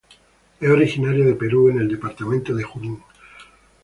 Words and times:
Es 0.59 0.67
originaria 0.67 1.23
de 1.23 1.35
Perú 1.35 1.69
en 1.69 1.77
el 1.79 1.87
Departamento 1.87 2.55
de 2.55 2.63
Junín. 2.63 3.03